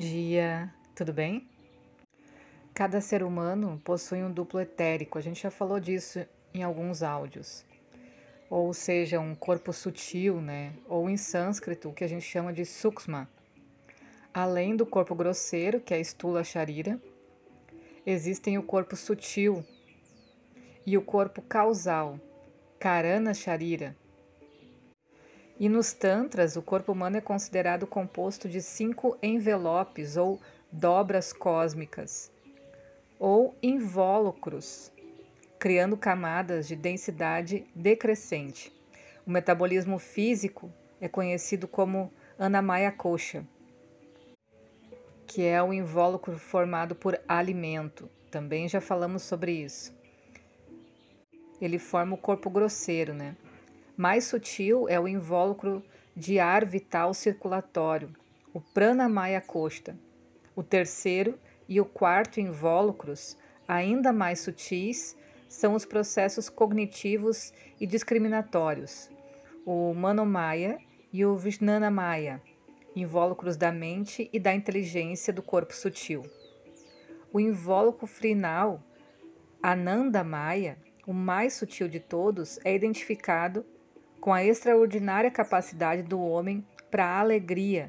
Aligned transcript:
Dia, 0.00 0.72
tudo 0.94 1.12
bem? 1.12 1.46
Cada 2.72 3.02
ser 3.02 3.22
humano 3.22 3.78
possui 3.84 4.22
um 4.24 4.32
duplo 4.32 4.58
etérico, 4.58 5.18
a 5.18 5.20
gente 5.20 5.42
já 5.42 5.50
falou 5.50 5.78
disso 5.78 6.26
em 6.54 6.62
alguns 6.62 7.02
áudios. 7.02 7.66
Ou 8.48 8.72
seja, 8.72 9.20
um 9.20 9.34
corpo 9.34 9.74
sutil, 9.74 10.40
né? 10.40 10.72
Ou 10.88 11.10
em 11.10 11.18
sânscrito, 11.18 11.90
o 11.90 11.92
que 11.92 12.02
a 12.02 12.08
gente 12.08 12.24
chama 12.24 12.50
de 12.50 12.64
sukma. 12.64 13.28
Além 14.32 14.74
do 14.74 14.86
corpo 14.86 15.14
grosseiro, 15.14 15.80
que 15.80 15.92
é 15.92 16.00
Stula 16.00 16.42
Sharira, 16.42 16.98
existem 18.06 18.56
o 18.56 18.62
corpo 18.62 18.96
sutil 18.96 19.62
e 20.86 20.96
o 20.96 21.02
corpo 21.02 21.42
causal, 21.42 22.18
Karana 22.78 23.34
Sharira. 23.34 23.94
E 25.60 25.68
nos 25.68 25.92
Tantras, 25.92 26.56
o 26.56 26.62
corpo 26.62 26.92
humano 26.92 27.18
é 27.18 27.20
considerado 27.20 27.86
composto 27.86 28.48
de 28.48 28.62
cinco 28.62 29.18
envelopes 29.22 30.16
ou 30.16 30.40
dobras 30.72 31.34
cósmicas, 31.34 32.32
ou 33.18 33.54
invólucros, 33.62 34.90
criando 35.58 35.98
camadas 35.98 36.66
de 36.66 36.74
densidade 36.74 37.66
decrescente. 37.74 38.72
O 39.26 39.30
metabolismo 39.30 39.98
físico 39.98 40.72
é 40.98 41.08
conhecido 41.08 41.68
como 41.68 42.10
Anamaya 42.38 42.90
Kosha, 42.90 43.46
que 45.26 45.44
é 45.44 45.62
o 45.62 45.74
invólucro 45.74 46.38
formado 46.38 46.94
por 46.94 47.20
alimento. 47.28 48.08
Também 48.30 48.66
já 48.66 48.80
falamos 48.80 49.24
sobre 49.24 49.52
isso. 49.52 49.94
Ele 51.60 51.78
forma 51.78 52.14
o 52.14 52.18
corpo 52.18 52.48
grosseiro, 52.48 53.12
né? 53.12 53.36
Mais 54.00 54.24
sutil 54.24 54.88
é 54.88 54.98
o 54.98 55.06
invólucro 55.06 55.84
de 56.16 56.38
ar 56.38 56.64
vital 56.64 57.12
circulatório, 57.12 58.08
o 58.50 58.58
pranamaya 58.58 59.42
costa. 59.42 59.94
O 60.56 60.62
terceiro 60.62 61.38
e 61.68 61.78
o 61.82 61.84
quarto 61.84 62.40
invólucros, 62.40 63.36
ainda 63.68 64.10
mais 64.10 64.40
sutis, 64.40 65.14
são 65.50 65.74
os 65.74 65.84
processos 65.84 66.48
cognitivos 66.48 67.52
e 67.78 67.86
discriminatórios, 67.86 69.10
o 69.66 69.92
manomaya 69.92 70.78
e 71.12 71.22
o 71.22 71.36
vijnanamaya, 71.36 72.40
invólucros 72.96 73.54
da 73.54 73.70
mente 73.70 74.30
e 74.32 74.40
da 74.40 74.54
inteligência 74.54 75.30
do 75.30 75.42
corpo 75.42 75.74
sutil. 75.74 76.22
O 77.30 77.38
invólucro 77.38 78.06
final, 78.06 78.82
anandamaya, 79.62 80.78
o 81.06 81.12
mais 81.12 81.52
sutil 81.52 81.86
de 81.86 82.00
todos, 82.00 82.58
é 82.64 82.74
identificado 82.74 83.62
com 84.20 84.32
a 84.34 84.44
extraordinária 84.44 85.30
capacidade 85.30 86.02
do 86.02 86.20
homem 86.20 86.64
para 86.90 87.06
a 87.06 87.20
alegria, 87.20 87.86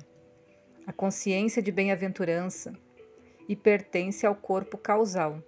a 0.88 0.94
consciência 0.94 1.62
de 1.62 1.72
bem-aventurança 1.72 2.74
e 3.50 3.56
pertence 3.56 4.26
ao 4.26 4.34
corpo 4.34 4.78
causal. 4.78 5.44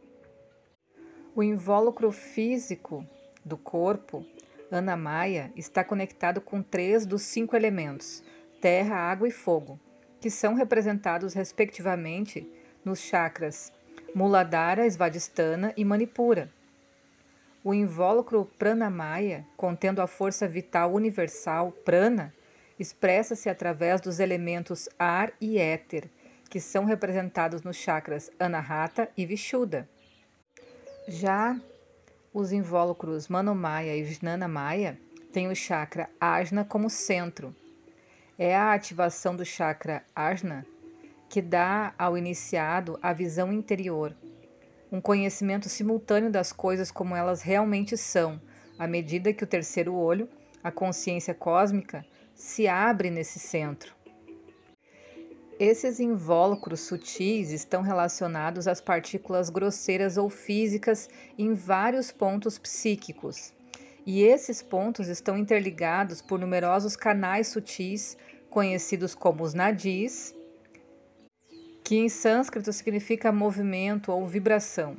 O 1.33 1.41
invólucro 1.41 2.11
físico 2.11 3.05
do 3.45 3.57
corpo, 3.57 4.25
Anamaya, 4.69 5.53
está 5.55 5.83
conectado 5.83 6.41
com 6.41 6.61
três 6.61 7.05
dos 7.05 7.21
cinco 7.21 7.55
elementos, 7.55 8.21
terra, 8.59 8.95
água 8.95 9.27
e 9.27 9.31
fogo, 9.31 9.79
que 10.19 10.29
são 10.29 10.53
representados 10.53 11.33
respectivamente 11.33 12.45
nos 12.83 12.99
chakras 12.99 13.71
Muladhara, 14.13 14.85
Svadhisthana 14.89 15.73
e 15.77 15.85
Manipura 15.85 16.51
o 17.63 17.73
invólucro 17.73 18.45
pranamaya, 18.57 19.45
contendo 19.55 20.01
a 20.01 20.07
força 20.07 20.47
vital 20.47 20.93
universal 20.93 21.71
prana, 21.71 22.33
expressa-se 22.77 23.49
através 23.49 24.01
dos 24.01 24.19
elementos 24.19 24.89
ar 24.99 25.31
e 25.39 25.57
éter, 25.57 26.09
que 26.49 26.59
são 26.59 26.85
representados 26.85 27.61
nos 27.61 27.77
chakras 27.77 28.29
Anahata 28.37 29.09
e 29.15 29.25
Vishuddha. 29.25 29.87
Já 31.07 31.59
os 32.33 32.51
invólucros 32.51 33.27
Manomaya 33.27 33.95
e 33.95 34.03
Vijnanamaya 34.03 34.99
têm 35.31 35.47
o 35.47 35.55
chakra 35.55 36.09
Ajna 36.19 36.65
como 36.65 36.89
centro. 36.89 37.55
É 38.37 38.55
a 38.55 38.73
ativação 38.73 39.35
do 39.35 39.45
chakra 39.45 40.03
Ajna 40.15 40.65
que 41.33 41.41
dá 41.41 41.95
ao 41.97 42.15
iniciado 42.15 42.99
a 43.01 43.11
visão 43.11 43.51
interior, 43.51 44.15
um 44.93 45.01
conhecimento 45.01 45.67
simultâneo 45.67 46.29
das 46.29 46.53
coisas 46.53 46.91
como 46.91 47.15
elas 47.15 47.41
realmente 47.41 47.97
são, 47.97 48.39
à 48.77 48.85
medida 48.85 49.33
que 49.33 49.43
o 49.43 49.47
terceiro 49.47 49.95
olho, 49.95 50.29
a 50.63 50.71
consciência 50.71 51.33
cósmica, 51.33 52.05
se 52.35 52.67
abre 52.67 53.09
nesse 53.09 53.39
centro. 53.39 53.95
Esses 55.59 55.99
invólucros 55.99 56.81
sutis 56.81 57.49
estão 57.49 57.81
relacionados 57.81 58.67
às 58.67 58.79
partículas 58.79 59.49
grosseiras 59.49 60.15
ou 60.15 60.29
físicas 60.29 61.09
em 61.39 61.55
vários 61.55 62.11
pontos 62.11 62.59
psíquicos. 62.59 63.51
E 64.05 64.21
esses 64.21 64.61
pontos 64.61 65.07
estão 65.07 65.35
interligados 65.35 66.21
por 66.21 66.39
numerosos 66.39 66.95
canais 66.95 67.47
sutis, 67.47 68.15
conhecidos 68.47 69.15
como 69.15 69.43
os 69.43 69.55
nadis, 69.55 70.35
que 71.83 71.97
em 71.97 72.07
sânscrito 72.07 72.71
significa 72.71 73.31
movimento 73.31 74.11
ou 74.11 74.25
vibração. 74.25 74.95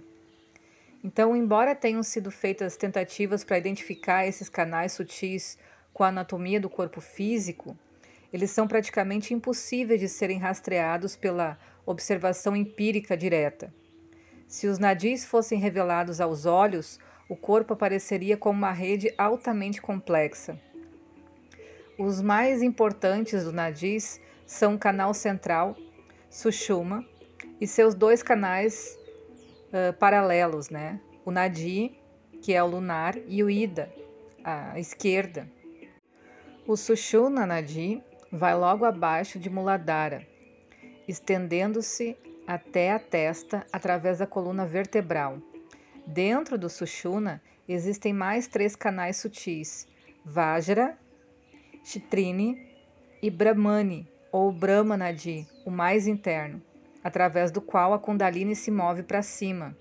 Então, 1.02 1.36
embora 1.36 1.74
tenham 1.74 2.02
sido 2.02 2.30
feitas 2.30 2.76
tentativas 2.76 3.44
para 3.44 3.58
identificar 3.58 4.26
esses 4.26 4.48
canais 4.48 4.92
sutis 4.92 5.58
com 5.92 6.02
a 6.02 6.08
anatomia 6.08 6.60
do 6.60 6.68
corpo 6.68 7.00
físico, 7.00 7.76
eles 8.32 8.50
são 8.50 8.66
praticamente 8.66 9.32
impossíveis 9.32 10.00
de 10.00 10.08
serem 10.08 10.38
rastreados 10.38 11.14
pela 11.14 11.58
observação 11.86 12.56
empírica 12.56 13.16
direta. 13.16 13.72
Se 14.48 14.66
os 14.66 14.78
nadis 14.78 15.24
fossem 15.24 15.58
revelados 15.58 16.20
aos 16.20 16.46
olhos, 16.46 16.98
o 17.28 17.36
corpo 17.36 17.74
apareceria 17.74 18.36
como 18.36 18.58
uma 18.58 18.72
rede 18.72 19.12
altamente 19.16 19.80
complexa. 19.80 20.58
Os 21.98 22.20
mais 22.20 22.62
importantes 22.62 23.44
do 23.44 23.52
nadis 23.52 24.20
são 24.46 24.74
o 24.74 24.78
canal 24.78 25.14
central, 25.14 25.76
Sushuma 26.34 27.06
e 27.60 27.66
seus 27.66 27.94
dois 27.94 28.20
canais 28.20 28.98
uh, 29.68 29.92
paralelos, 29.92 30.68
né? 30.68 31.00
O 31.24 31.30
Nadi, 31.30 31.96
que 32.42 32.52
é 32.52 32.60
o 32.60 32.66
lunar, 32.66 33.16
e 33.28 33.40
o 33.44 33.48
Ida, 33.48 33.88
a 34.42 34.76
esquerda. 34.76 35.48
O 36.66 36.76
Sushumna 36.76 37.46
Nadi 37.46 38.02
vai 38.32 38.52
logo 38.56 38.84
abaixo 38.84 39.38
de 39.38 39.48
Muladhara, 39.48 40.26
estendendo-se 41.06 42.16
até 42.48 42.90
a 42.90 42.98
testa 42.98 43.64
através 43.72 44.18
da 44.18 44.26
coluna 44.26 44.66
vertebral. 44.66 45.38
Dentro 46.04 46.58
do 46.58 46.68
Sushumna 46.68 47.40
existem 47.68 48.12
mais 48.12 48.48
três 48.48 48.74
canais 48.74 49.18
sutis: 49.18 49.86
Vajra, 50.24 50.98
Chitrini 51.84 52.74
e 53.22 53.30
Brahmani, 53.30 54.12
ou 54.34 54.50
Brahma 54.50 54.96
Nadi, 54.96 55.46
o 55.64 55.70
mais 55.70 56.08
interno, 56.08 56.60
através 57.04 57.52
do 57.52 57.60
qual 57.60 57.94
a 57.94 58.00
Kundalini 58.00 58.56
se 58.56 58.68
move 58.68 59.04
para 59.04 59.22
cima. 59.22 59.76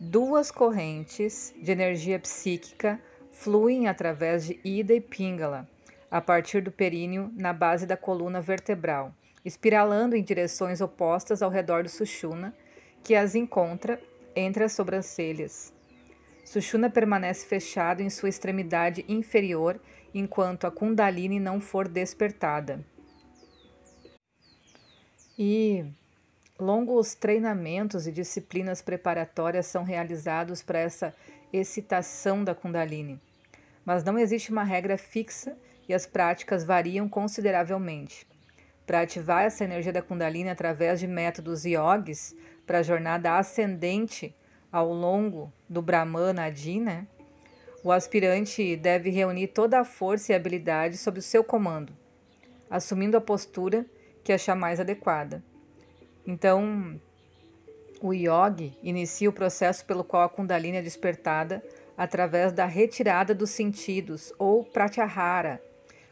Duas 0.00 0.50
correntes 0.50 1.54
de 1.62 1.70
energia 1.70 2.18
psíquica 2.18 3.00
fluem 3.30 3.86
através 3.86 4.44
de 4.44 4.58
Ida 4.64 4.92
e 4.92 5.00
Pingala, 5.00 5.68
a 6.10 6.20
partir 6.20 6.62
do 6.62 6.72
períneo 6.72 7.30
na 7.36 7.52
base 7.52 7.86
da 7.86 7.96
coluna 7.96 8.40
vertebral, 8.40 9.14
espiralando 9.44 10.16
em 10.16 10.24
direções 10.24 10.80
opostas 10.80 11.42
ao 11.42 11.50
redor 11.50 11.84
do 11.84 11.88
Sushuna, 11.88 12.52
que 13.04 13.14
as 13.14 13.36
encontra 13.36 14.00
entre 14.34 14.64
as 14.64 14.72
sobrancelhas. 14.72 15.72
Sushuna 16.44 16.90
permanece 16.90 17.46
fechado 17.46 18.02
em 18.02 18.10
sua 18.10 18.28
extremidade 18.28 19.04
inferior 19.08 19.80
enquanto 20.12 20.66
a 20.66 20.72
Kundalini 20.72 21.38
não 21.38 21.60
for 21.60 21.86
despertada. 21.86 22.84
E 25.38 25.84
longos 26.58 27.14
treinamentos 27.14 28.06
e 28.06 28.12
disciplinas 28.12 28.82
preparatórias 28.82 29.66
são 29.66 29.84
realizados 29.84 30.62
para 30.62 30.78
essa 30.78 31.14
excitação 31.52 32.44
da 32.44 32.54
Kundalini. 32.54 33.20
Mas 33.84 34.04
não 34.04 34.18
existe 34.18 34.50
uma 34.50 34.62
regra 34.62 34.96
fixa 34.96 35.56
e 35.88 35.94
as 35.94 36.06
práticas 36.06 36.64
variam 36.64 37.08
consideravelmente. 37.08 38.26
Para 38.86 39.00
ativar 39.00 39.44
essa 39.44 39.64
energia 39.64 39.92
da 39.92 40.02
Kundalini 40.02 40.50
através 40.50 41.00
de 41.00 41.06
métodos 41.06 41.64
yogis 41.64 42.34
para 42.66 42.78
a 42.78 42.82
jornada 42.82 43.38
ascendente 43.38 44.34
ao 44.70 44.92
longo 44.92 45.52
do 45.68 45.82
Brahmana 45.82 46.44
Adi, 46.44 46.80
né? 46.80 47.06
o 47.82 47.90
aspirante 47.90 48.76
deve 48.76 49.10
reunir 49.10 49.48
toda 49.48 49.80
a 49.80 49.84
força 49.84 50.32
e 50.32 50.34
habilidade 50.34 50.96
sob 50.96 51.18
o 51.18 51.22
seu 51.22 51.42
comando, 51.42 51.92
assumindo 52.70 53.16
a 53.16 53.20
postura 53.20 53.84
que 54.22 54.32
achar 54.32 54.54
mais 54.54 54.80
adequada. 54.80 55.42
Então, 56.26 57.00
o 58.00 58.12
yogi 58.12 58.76
inicia 58.82 59.28
o 59.28 59.32
processo 59.32 59.84
pelo 59.84 60.04
qual 60.04 60.22
a 60.22 60.28
Kundalini 60.28 60.78
é 60.78 60.82
despertada 60.82 61.62
através 61.96 62.52
da 62.52 62.66
retirada 62.66 63.34
dos 63.34 63.50
sentidos 63.50 64.32
ou 64.38 64.64
pratyahara, 64.64 65.62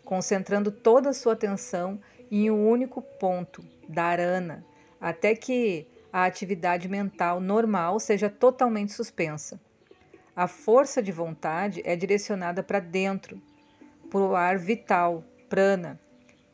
concentrando 0.05 0.71
toda 0.71 1.11
a 1.11 1.15
sua 1.15 1.33
atenção 1.33 2.01
em 2.31 2.51
um 2.51 2.69
único 2.69 3.03
ponto, 3.03 3.65
dharana, 3.89 4.65
até 5.01 5.35
que 5.35 5.87
a 6.13 6.25
atividade 6.25 6.89
mental 6.89 7.41
normal 7.41 7.99
seja 7.99 8.29
totalmente 8.29 8.93
suspensa. 8.93 9.61
A 10.35 10.47
força 10.47 11.03
de 11.03 11.13
vontade 11.13 11.83
é 11.85 11.97
direcionada 11.97 12.63
para 12.63 12.81
dentro, 12.81 13.41
para 14.09 14.21
o 14.21 14.35
ar 14.35 14.59
vital, 14.59 15.25
prana, 15.49 16.01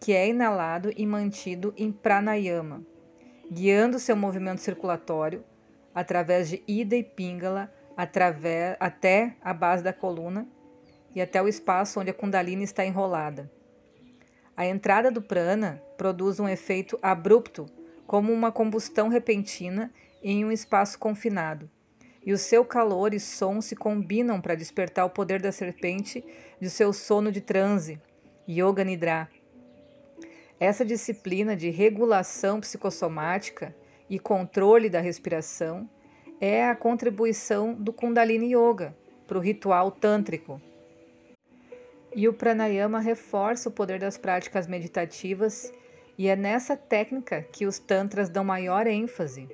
que 0.01 0.13
é 0.13 0.29
inalado 0.29 0.93
e 0.97 1.07
mantido 1.07 1.73
em 1.77 1.91
pranayama, 1.91 2.85
guiando 3.51 3.99
seu 3.99 4.17
movimento 4.17 4.61
circulatório 4.61 5.45
através 5.95 6.49
de 6.49 6.63
ida 6.67 6.95
e 6.95 7.03
pingala 7.03 7.73
através, 7.97 8.77
até 8.79 9.37
a 9.41 9.55
base 9.55 9.83
da 9.83 9.93
coluna 9.93 10.47
e 11.15 11.23
até 11.23 11.41
o 11.41 11.49
espaço 11.49 11.99
onde 11.99 12.11
a 12.11 12.15
Kundalini 12.15 12.63
está 12.63 12.85
enrolada. 12.85 13.51
A 14.55 14.67
entrada 14.67 15.11
do 15.11 15.23
prana 15.23 15.83
produz 15.97 16.39
um 16.39 16.49
efeito 16.49 16.99
abrupto, 17.01 17.67
como 18.07 18.33
uma 18.33 18.53
combustão 18.53 19.09
repentina 19.09 19.93
em 20.23 20.45
um 20.45 20.53
espaço 20.53 20.99
confinado, 20.99 21.71
e 22.25 22.33
o 22.33 22.39
seu 22.39 22.65
calor 22.65 23.15
e 23.15 23.21
som 23.21 23.61
se 23.61 23.75
combinam 23.75 24.41
para 24.41 24.55
despertar 24.55 25.05
o 25.05 25.11
poder 25.11 25.41
da 25.41 25.53
serpente 25.53 26.25
de 26.61 26.69
seu 26.69 26.93
sono 26.93 27.33
de 27.33 27.41
transe, 27.41 28.01
Yoga 28.49 28.85
Nidra. 28.85 29.29
Essa 30.59 30.87
disciplina 30.87 31.55
de 31.55 31.69
regulação 31.69 32.61
psicossomática 32.61 33.77
e 34.09 34.19
controle 34.19 34.89
da 34.89 35.01
respiração 35.01 35.89
é 36.41 36.65
a 36.65 36.75
contribuição 36.75 37.75
do 37.75 37.93
Kundalini 37.93 38.55
Yoga 38.55 38.97
para 39.27 39.37
o 39.37 39.41
ritual 39.41 39.91
tântrico. 39.91 40.61
E 42.15 42.27
o 42.27 42.33
pranayama 42.33 43.01
reforça 43.01 43.69
o 43.69 43.73
poder 43.73 43.99
das 43.99 44.17
práticas 44.17 44.67
meditativas, 44.67 45.71
e 46.17 46.29
é 46.29 46.35
nessa 46.35 46.75
técnica 46.75 47.43
que 47.43 47.67
os 47.67 47.79
tantras 47.79 48.31
dão 48.31 48.43
maior 48.43 48.87
ênfase. 48.87 49.47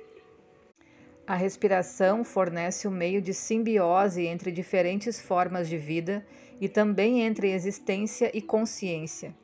A 1.27 1.35
respiração 1.35 2.23
fornece 2.23 2.87
o 2.87 2.91
um 2.91 2.93
meio 2.93 3.21
de 3.21 3.33
simbiose 3.33 4.25
entre 4.25 4.51
diferentes 4.51 5.19
formas 5.19 5.67
de 5.67 5.77
vida 5.77 6.25
e 6.61 6.69
também 6.69 7.21
entre 7.21 7.51
existência 7.51 8.31
e 8.33 8.41
consciência. 8.41 9.35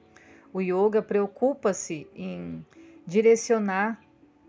O 0.53 0.61
yoga 0.61 1.01
preocupa-se 1.01 2.07
em 2.15 2.65
direcionar 3.05 4.01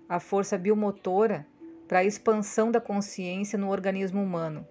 a 0.09 0.19
força 0.19 0.57
biomotora 0.57 1.47
para 1.87 1.99
a 1.99 2.05
expansão 2.05 2.71
da 2.71 2.81
consciência 2.81 3.59
no 3.59 3.69
organismo 3.69 4.23
humano. 4.23 4.67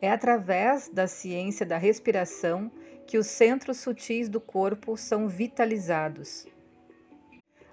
É 0.00 0.10
através 0.10 0.88
da 0.88 1.06
ciência 1.06 1.64
da 1.64 1.78
respiração 1.78 2.70
que 3.06 3.16
os 3.18 3.26
centros 3.26 3.78
sutis 3.78 4.28
do 4.28 4.40
corpo 4.40 4.96
são 4.96 5.28
vitalizados. 5.28 6.46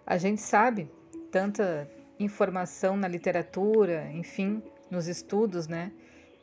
A 0.06 0.18
gente 0.18 0.42
sabe 0.42 0.90
tanta 1.32 1.90
informação 2.20 2.96
na 2.96 3.08
literatura, 3.08 4.12
enfim, 4.12 4.62
nos 4.90 5.08
estudos, 5.08 5.68
né, 5.68 5.92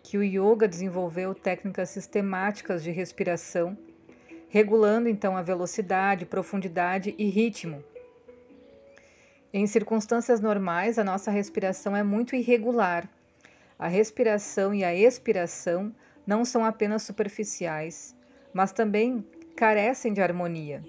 que 0.02 0.16
o 0.16 0.22
yoga 0.22 0.66
desenvolveu 0.66 1.34
técnicas 1.34 1.90
sistemáticas 1.90 2.82
de 2.82 2.90
respiração, 2.90 3.76
regulando 4.49 5.09
então 5.09 5.37
a 5.37 5.43
velocidade, 5.43 6.25
profundidade 6.25 7.15
e 7.19 7.29
ritmo. 7.29 7.85
Em 9.53 9.67
circunstâncias 9.67 10.41
normais, 10.41 10.99
a 10.99 11.05
nossa 11.05 11.31
respiração 11.31 11.97
é 11.97 12.03
muito 12.03 12.37
irregular. 12.37 13.09
A 13.79 13.89
respiração 13.89 14.75
e 14.75 14.85
a 14.85 14.95
expiração 14.95 15.95
não 16.27 16.45
são 16.45 16.65
apenas 16.65 17.03
superficiais, 17.03 18.15
mas 18.53 18.73
também 18.73 19.25
carecem 19.56 20.12
de 20.12 20.21
harmonia. 20.21 20.85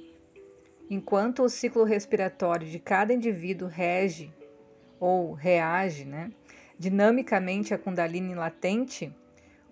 Enquanto 0.90 1.44
o 1.44 1.50
ciclo 1.50 1.84
respiratório 1.84 2.68
de 2.68 2.80
cada 2.80 3.14
indivíduo 3.14 3.68
rege 3.68 4.34
ou 5.00 5.34
reage 5.34 6.04
né, 6.04 6.32
dinamicamente 6.78 7.74
à 7.74 7.78
Kundalini 7.78 8.34
latente, 8.34 9.14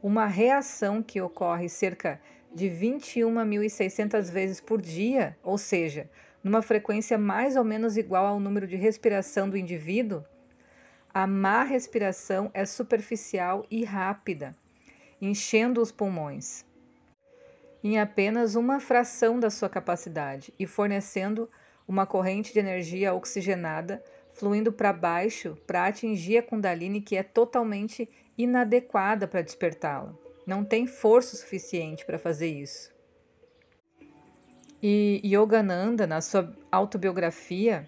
uma 0.01 0.25
reação 0.27 1.01
que 1.01 1.19
ocorre 1.19 1.67
cerca 1.67 2.13
de 2.13 2.36
21.600 2.55 4.31
vezes 4.31 4.61
por 4.61 4.81
dia, 4.81 5.37
ou 5.43 5.57
seja, 5.57 6.09
numa 6.43 6.61
frequência 6.61 7.17
mais 7.17 7.55
ou 7.55 7.63
menos 7.63 7.97
igual 7.97 8.25
ao 8.25 8.39
número 8.39 8.67
de 8.67 8.75
respiração 8.75 9.49
do 9.49 9.57
indivíduo, 9.57 10.23
a 11.13 11.27
má 11.27 11.63
respiração 11.63 12.49
é 12.53 12.65
superficial 12.65 13.65
e 13.69 13.83
rápida, 13.83 14.55
enchendo 15.21 15.81
os 15.81 15.91
pulmões 15.91 16.65
em 17.83 17.99
apenas 17.99 18.55
uma 18.55 18.79
fração 18.79 19.39
da 19.39 19.49
sua 19.49 19.69
capacidade 19.69 20.53
e 20.59 20.65
fornecendo 20.65 21.49
uma 21.87 22.05
corrente 22.05 22.51
de 22.51 22.59
energia 22.59 23.13
oxigenada 23.13 24.03
fluindo 24.33 24.71
para 24.71 24.93
baixo 24.93 25.57
para 25.65 25.85
atingir 25.85 26.37
a 26.37 26.43
Kundalini 26.43 27.01
que 27.01 27.15
é 27.15 27.23
totalmente 27.23 28.09
inadequada 28.37 29.27
para 29.27 29.41
despertá-la. 29.41 30.13
Não 30.47 30.63
tem 30.63 30.87
força 30.87 31.35
suficiente 31.35 32.05
para 32.05 32.17
fazer 32.17 32.47
isso. 32.47 32.89
E 34.81 35.19
Yogananda, 35.25 36.07
na 36.07 36.21
sua 36.21 36.55
autobiografia, 36.71 37.85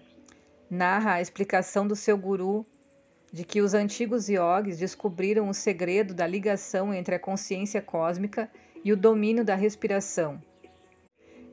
narra 0.68 1.14
a 1.14 1.22
explicação 1.22 1.88
do 1.88 1.96
seu 1.96 2.18
guru 2.18 2.66
de 3.32 3.44
que 3.44 3.62
os 3.62 3.72
antigos 3.72 4.28
yogis 4.28 4.76
descobriram 4.76 5.48
o 5.48 5.54
segredo 5.54 6.12
da 6.12 6.26
ligação 6.26 6.92
entre 6.92 7.14
a 7.14 7.18
consciência 7.18 7.80
cósmica 7.80 8.50
e 8.84 8.92
o 8.92 8.96
domínio 8.96 9.42
da 9.42 9.54
respiração. 9.54 10.42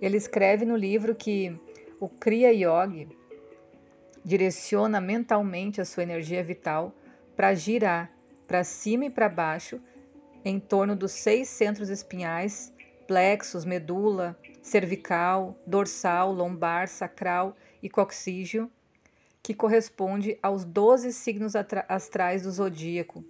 Ele 0.02 0.18
escreve 0.18 0.66
no 0.66 0.76
livro 0.76 1.16
que 1.16 1.58
o 2.02 2.10
Kriya 2.10 2.52
Yogi 2.52 3.08
direciona 4.26 5.00
mentalmente 5.00 5.80
a 5.80 5.86
sua 5.86 6.04
energia 6.04 6.44
vital 6.44 6.94
para 7.34 7.54
girar 7.54 8.12
para 8.46 8.64
cima 8.64 9.06
e 9.06 9.10
para 9.10 9.30
baixo 9.30 9.80
em 10.48 10.60
torno 10.60 10.96
dos 10.96 11.12
seis 11.12 11.48
centros 11.48 11.90
espinhais, 11.90 12.74
plexos, 13.08 13.66
medula, 13.66 14.38
cervical, 14.62 15.58
dorsal, 15.66 16.32
lombar, 16.32 16.88
sacral 16.88 17.56
e 17.82 17.90
coxígeo, 17.90 18.72
que 19.42 19.54
corresponde 19.54 20.38
aos 20.42 20.66
doze 20.66 21.14
signos 21.14 21.54
astrais 21.88 22.44
do 22.44 22.52
zodíaco, 22.52 23.24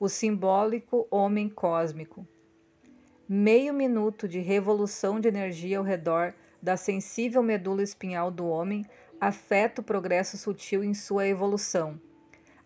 o 0.00 0.08
simbólico 0.08 1.06
homem 1.10 1.48
cósmico 1.48 2.26
meio 3.28 3.74
minuto 3.74 4.26
de 4.26 4.38
revolução 4.38 5.20
de 5.20 5.28
energia 5.28 5.76
ao 5.76 5.84
redor 5.84 6.32
da 6.62 6.78
sensível 6.78 7.42
medula 7.42 7.82
espinhal 7.82 8.30
do 8.30 8.48
homem 8.48 8.86
afeta 9.20 9.82
o 9.82 9.84
progresso 9.84 10.38
sutil 10.38 10.82
em 10.82 10.94
sua 10.94 11.28
evolução. 11.28 12.00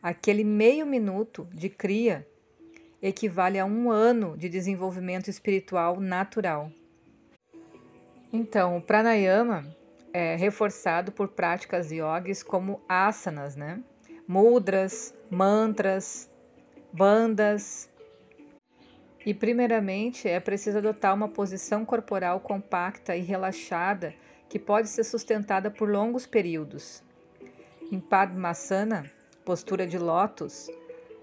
Aquele 0.00 0.44
meio 0.44 0.86
minuto 0.86 1.48
de 1.52 1.68
cria 1.68 2.26
equivale 3.02 3.58
a 3.58 3.64
um 3.64 3.90
ano 3.90 4.36
de 4.36 4.48
desenvolvimento 4.48 5.28
espiritual 5.28 6.00
natural. 6.00 6.70
Então, 8.32 8.76
o 8.76 8.80
pranayama 8.80 9.66
é 10.12 10.36
reforçado 10.36 11.10
por 11.12 11.28
práticas 11.28 11.90
yogis 11.90 12.42
como 12.42 12.80
asanas, 12.88 13.56
né? 13.56 13.82
mudras, 14.26 15.14
mantras, 15.30 16.30
bandas, 16.92 17.90
e, 19.24 19.32
primeiramente, 19.32 20.28
é 20.28 20.40
preciso 20.40 20.78
adotar 20.78 21.14
uma 21.14 21.28
posição 21.28 21.84
corporal 21.84 22.40
compacta 22.40 23.16
e 23.16 23.20
relaxada 23.20 24.14
que 24.48 24.58
pode 24.58 24.88
ser 24.88 25.04
sustentada 25.04 25.70
por 25.70 25.88
longos 25.88 26.26
períodos. 26.26 27.02
Em 27.90 28.00
Padmasana, 28.00 29.10
postura 29.44 29.86
de 29.86 29.98
lótus, 29.98 30.68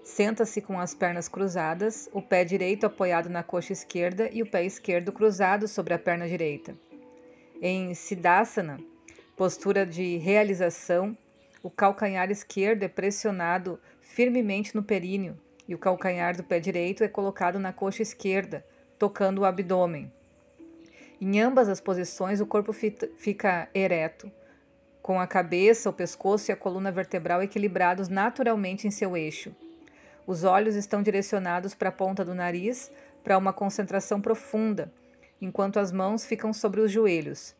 senta-se 0.02 0.60
com 0.60 0.78
as 0.78 0.94
pernas 0.94 1.28
cruzadas, 1.28 2.08
o 2.12 2.20
pé 2.20 2.44
direito 2.44 2.86
apoiado 2.86 3.28
na 3.28 3.42
coxa 3.42 3.72
esquerda 3.72 4.28
e 4.32 4.42
o 4.42 4.50
pé 4.50 4.64
esquerdo 4.64 5.12
cruzado 5.12 5.68
sobre 5.68 5.94
a 5.94 5.98
perna 5.98 6.28
direita. 6.28 6.74
Em 7.60 7.94
Siddhasana, 7.94 8.78
postura 9.36 9.84
de 9.86 10.16
realização, 10.16 11.16
o 11.62 11.70
calcanhar 11.70 12.30
esquerdo 12.30 12.82
é 12.82 12.88
pressionado 12.88 13.78
firmemente 14.00 14.74
no 14.74 14.82
períneo 14.82 15.38
e 15.68 15.74
o 15.74 15.78
calcanhar 15.78 16.36
do 16.36 16.42
pé 16.42 16.58
direito 16.58 17.04
é 17.04 17.08
colocado 17.08 17.58
na 17.58 17.72
coxa 17.72 18.02
esquerda, 18.02 18.64
tocando 18.98 19.40
o 19.40 19.44
abdômen. 19.44 20.10
Em 21.20 21.40
ambas 21.40 21.68
as 21.68 21.80
posições, 21.80 22.40
o 22.40 22.46
corpo 22.46 22.72
fica 22.72 23.68
ereto, 23.74 24.32
com 25.02 25.20
a 25.20 25.26
cabeça, 25.26 25.90
o 25.90 25.92
pescoço 25.92 26.50
e 26.50 26.52
a 26.52 26.56
coluna 26.56 26.90
vertebral 26.90 27.42
equilibrados 27.42 28.08
naturalmente 28.08 28.86
em 28.86 28.90
seu 28.90 29.16
eixo. 29.16 29.54
Os 30.30 30.44
olhos 30.44 30.76
estão 30.76 31.02
direcionados 31.02 31.74
para 31.74 31.88
a 31.88 31.92
ponta 31.92 32.24
do 32.24 32.36
nariz 32.36 32.88
para 33.24 33.36
uma 33.36 33.52
concentração 33.52 34.20
profunda, 34.20 34.94
enquanto 35.40 35.80
as 35.80 35.90
mãos 35.90 36.24
ficam 36.24 36.52
sobre 36.52 36.80
os 36.80 36.92
joelhos. 36.92 37.56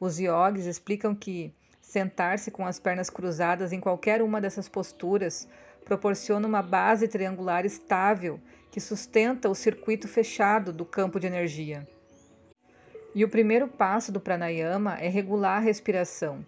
Os 0.00 0.18
yogis 0.18 0.66
explicam 0.66 1.14
que 1.14 1.54
sentar-se 1.80 2.50
com 2.50 2.66
as 2.66 2.80
pernas 2.80 3.08
cruzadas 3.08 3.72
em 3.72 3.78
qualquer 3.78 4.22
uma 4.22 4.40
dessas 4.40 4.68
posturas 4.68 5.46
proporciona 5.84 6.48
uma 6.48 6.62
base 6.62 7.06
triangular 7.06 7.64
estável 7.64 8.40
que 8.72 8.80
sustenta 8.80 9.48
o 9.48 9.54
circuito 9.54 10.08
fechado 10.08 10.72
do 10.72 10.84
campo 10.84 11.20
de 11.20 11.28
energia. 11.28 11.86
E 13.14 13.24
o 13.24 13.28
primeiro 13.28 13.68
passo 13.68 14.10
do 14.10 14.18
pranayama 14.18 14.96
é 14.98 15.08
regular 15.08 15.58
a 15.58 15.64
respiração. 15.64 16.44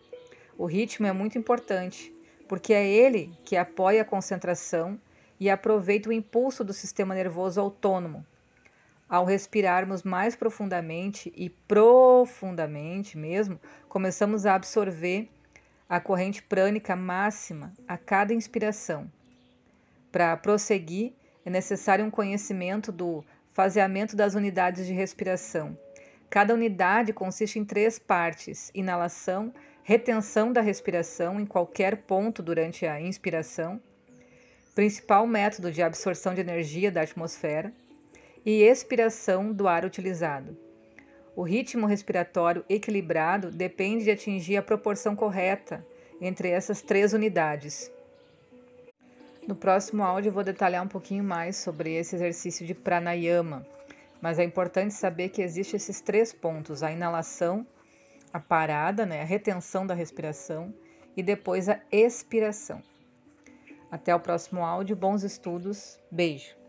O 0.59 0.67
ritmo 0.67 1.07
é 1.07 1.13
muito 1.13 1.39
importante, 1.39 2.13
porque 2.49 2.73
é 2.73 2.85
ele 2.85 3.33
que 3.45 3.57
apoia 3.57 4.03
a 4.03 4.05
concentração 4.05 4.99
e 5.41 5.49
aproveita 5.49 6.11
o 6.11 6.13
impulso 6.13 6.63
do 6.63 6.75
sistema 6.75 7.15
nervoso 7.15 7.59
autônomo. 7.59 8.25
Ao 9.09 9.25
respirarmos 9.25 10.05
mais 10.05 10.37
profundamente 10.37 11.33
e 11.35 11.51
profundamente 11.51 13.19
mesmo, 13.19 13.59
começamos 13.89 14.47
a 14.47 14.55
absorver 14.55 15.29
a 15.89 15.99
corrente 15.99 16.41
prânica 16.43 16.95
máxima 16.95 17.73
a 17.89 17.99
cada 17.99 18.33
inspiração. 18.33 19.11
Para 20.13 20.37
prosseguir, 20.37 21.13
é 21.45 21.51
necessário 21.51 22.05
um 22.05 22.11
conhecimento 22.11 22.93
do 22.93 23.25
faseamento 23.53 24.15
das 24.15 24.35
unidades 24.35 24.87
de 24.87 24.93
respiração. 24.93 25.77
Cada 26.29 26.55
unidade 26.55 27.13
consiste 27.13 27.59
em 27.59 27.65
três 27.65 27.99
partes: 27.99 28.71
inalação, 28.73 29.53
retenção 29.83 30.53
da 30.53 30.61
respiração 30.61 31.41
em 31.41 31.47
qualquer 31.47 32.03
ponto 32.03 32.41
durante 32.41 32.87
a 32.87 33.01
inspiração, 33.01 33.81
principal 34.75 35.27
método 35.27 35.71
de 35.71 35.83
absorção 35.83 36.35
de 36.35 36.41
energia 36.41 36.91
da 36.91 37.03
atmosfera, 37.03 37.73
e 38.45 38.63
expiração 38.63 39.53
do 39.53 39.69
ar 39.69 39.85
utilizado. 39.85 40.57
O 41.37 41.43
ritmo 41.43 41.87
respiratório 41.87 42.65
equilibrado 42.69 43.51
depende 43.51 44.05
de 44.05 44.11
atingir 44.11 44.57
a 44.57 44.63
proporção 44.63 45.15
correta 45.15 45.87
entre 46.21 46.49
essas 46.49 46.83
três 46.83 47.13
unidades. 47.13 47.91
No 49.47 49.55
próximo 49.55 50.03
áudio, 50.03 50.33
vou 50.33 50.45
detalhar 50.45 50.85
um 50.85 50.89
pouquinho 50.89 51.25
mais 51.25 51.57
sobre 51.57 51.95
esse 51.95 52.15
exercício 52.15 52.67
de 52.67 52.75
pranayama, 52.75 53.67
mas 54.21 54.39
é 54.39 54.45
importante 54.45 54.93
saber 54.93 55.31
que 55.31 55.43
existem 55.43 55.77
esses 55.77 56.01
três 56.01 56.33
pontos: 56.33 56.83
a 56.83 56.93
inalação, 56.93 57.67
a 58.33 58.39
parada, 58.39 59.07
né, 59.07 59.23
a 59.23 59.25
retenção 59.25 59.87
da 59.87 59.95
respiração 59.95 60.75
e 61.17 61.23
depois 61.23 61.69
a 61.69 61.81
expiração. 61.91 62.83
Até 63.91 64.15
o 64.15 64.21
próximo 64.21 64.65
áudio, 64.65 64.95
bons 64.95 65.25
estudos, 65.25 65.99
beijo! 66.11 66.60